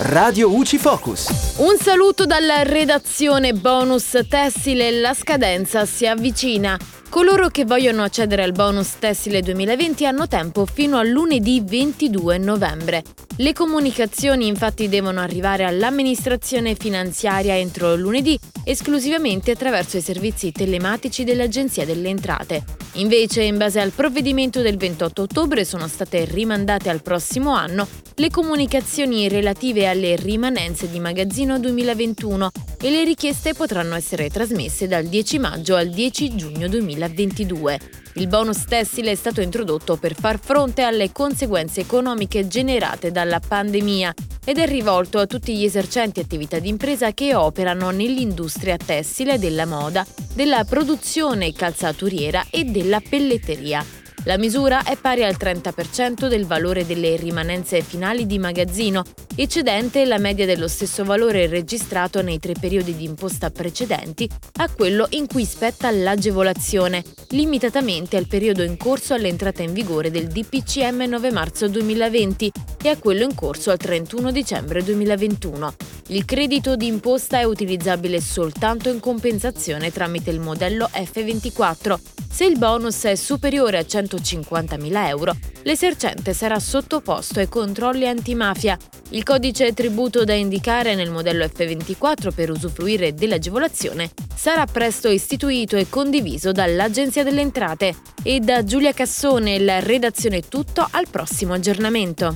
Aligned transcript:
Radio 0.00 0.54
UCI 0.54 0.78
Focus. 0.78 1.54
Un 1.56 1.76
saluto 1.76 2.24
dalla 2.24 2.62
redazione 2.62 3.52
bonus 3.52 4.16
tessile, 4.28 4.92
la 4.92 5.12
scadenza 5.12 5.84
si 5.86 6.06
avvicina. 6.06 6.78
Coloro 7.08 7.48
che 7.48 7.64
vogliono 7.64 8.04
accedere 8.04 8.44
al 8.44 8.52
bonus 8.52 8.96
tessile 9.00 9.42
2020 9.42 10.06
hanno 10.06 10.28
tempo 10.28 10.66
fino 10.66 10.98
a 10.98 11.02
lunedì 11.02 11.60
22 11.66 12.38
novembre. 12.38 13.02
Le 13.40 13.52
comunicazioni 13.52 14.48
infatti 14.48 14.88
devono 14.88 15.20
arrivare 15.20 15.62
all'amministrazione 15.62 16.74
finanziaria 16.74 17.56
entro 17.56 17.94
lunedì 17.94 18.36
esclusivamente 18.64 19.52
attraverso 19.52 19.96
i 19.96 20.00
servizi 20.00 20.50
telematici 20.50 21.22
dell'Agenzia 21.22 21.84
delle 21.84 22.08
Entrate. 22.08 22.64
Invece, 22.94 23.44
in 23.44 23.56
base 23.56 23.78
al 23.78 23.92
provvedimento 23.92 24.60
del 24.60 24.76
28 24.76 25.22
ottobre, 25.22 25.64
sono 25.64 25.86
state 25.86 26.24
rimandate 26.24 26.88
al 26.90 27.00
prossimo 27.00 27.54
anno 27.54 27.86
le 28.16 28.28
comunicazioni 28.28 29.28
relative 29.28 29.86
alle 29.86 30.16
rimanenze 30.16 30.90
di 30.90 30.98
magazzino 30.98 31.60
2021 31.60 32.50
e 32.80 32.90
le 32.90 33.04
richieste 33.04 33.54
potranno 33.54 33.94
essere 33.94 34.30
trasmesse 34.30 34.88
dal 34.88 35.04
10 35.04 35.38
maggio 35.38 35.76
al 35.76 35.90
10 35.90 36.34
giugno 36.34 36.66
2022. 36.66 37.78
Il 38.18 38.26
bonus 38.26 38.64
tessile 38.64 39.12
è 39.12 39.14
stato 39.14 39.40
introdotto 39.40 39.96
per 39.96 40.12
far 40.12 40.40
fronte 40.40 40.82
alle 40.82 41.12
conseguenze 41.12 41.82
economiche 41.82 42.48
generate 42.48 43.12
dalla 43.12 43.38
pandemia 43.38 44.12
ed 44.44 44.58
è 44.58 44.66
rivolto 44.66 45.20
a 45.20 45.26
tutti 45.26 45.56
gli 45.56 45.62
esercenti 45.62 46.18
attività 46.18 46.58
d'impresa 46.58 47.12
che 47.12 47.36
operano 47.36 47.90
nell'industria 47.90 48.76
tessile 48.76 49.38
della 49.38 49.66
moda, 49.66 50.04
della 50.34 50.64
produzione 50.64 51.52
calzaturiera 51.52 52.46
e 52.50 52.64
della 52.64 53.00
pelletteria. 53.00 53.97
La 54.28 54.36
misura 54.36 54.82
è 54.82 54.94
pari 54.98 55.24
al 55.24 55.36
30% 55.38 56.28
del 56.28 56.44
valore 56.44 56.84
delle 56.84 57.16
rimanenze 57.16 57.80
finali 57.80 58.26
di 58.26 58.38
magazzino, 58.38 59.02
eccedente 59.34 60.04
la 60.04 60.18
media 60.18 60.44
dello 60.44 60.68
stesso 60.68 61.02
valore 61.02 61.46
registrato 61.46 62.20
nei 62.20 62.38
tre 62.38 62.52
periodi 62.52 62.94
di 62.94 63.04
imposta 63.04 63.48
precedenti 63.48 64.28
a 64.58 64.68
quello 64.68 65.06
in 65.12 65.26
cui 65.26 65.46
spetta 65.46 65.90
l'agevolazione, 65.90 67.02
limitatamente 67.30 68.18
al 68.18 68.26
periodo 68.26 68.62
in 68.62 68.76
corso 68.76 69.14
all'entrata 69.14 69.62
in 69.62 69.72
vigore 69.72 70.10
del 70.10 70.26
DPCM 70.26 71.04
9 71.08 71.30
marzo 71.30 71.66
2020 71.66 72.52
e 72.82 72.88
a 72.90 72.98
quello 72.98 73.24
in 73.24 73.34
corso 73.34 73.70
al 73.70 73.78
31 73.78 74.30
dicembre 74.30 74.84
2021. 74.84 75.74
Il 76.10 76.24
credito 76.24 76.74
di 76.74 76.86
imposta 76.86 77.38
è 77.38 77.44
utilizzabile 77.44 78.18
soltanto 78.22 78.88
in 78.88 78.98
compensazione 78.98 79.92
tramite 79.92 80.30
il 80.30 80.40
modello 80.40 80.88
F24. 80.90 81.98
Se 82.30 82.46
il 82.46 82.56
bonus 82.56 83.04
è 83.04 83.14
superiore 83.14 83.76
a 83.76 83.82
150.000 83.82 85.06
euro, 85.06 85.36
l'esercente 85.64 86.32
sarà 86.32 86.58
sottoposto 86.60 87.40
ai 87.40 87.48
controlli 87.48 88.08
antimafia. 88.08 88.78
Il 89.10 89.22
codice 89.22 89.74
tributo 89.74 90.24
da 90.24 90.32
indicare 90.32 90.94
nel 90.94 91.10
modello 91.10 91.44
F24 91.44 92.32
per 92.32 92.50
usufruire 92.52 93.12
dell'agevolazione 93.12 94.10
sarà 94.34 94.64
presto 94.64 95.08
istituito 95.08 95.76
e 95.76 95.90
condiviso 95.90 96.52
dall'Agenzia 96.52 97.22
delle 97.22 97.42
Entrate. 97.42 97.94
E 98.22 98.40
da 98.40 98.64
Giulia 98.64 98.92
Cassone, 98.92 99.58
la 99.58 99.80
redazione 99.80 100.40
tutto, 100.40 100.88
al 100.90 101.06
prossimo 101.10 101.52
aggiornamento. 101.52 102.32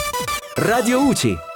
Radio 0.56 1.06
UCI 1.06 1.50